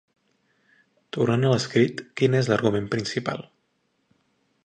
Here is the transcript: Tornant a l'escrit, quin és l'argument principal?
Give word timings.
Tornant 1.17 1.45
a 1.49 1.51
l'escrit, 1.51 2.01
quin 2.21 2.39
és 2.41 2.51
l'argument 2.53 2.89
principal? 2.97 3.47